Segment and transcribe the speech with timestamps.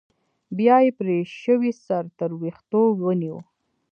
[0.57, 3.37] بيا يې پرې شوى سر تر ويښتو ونيو.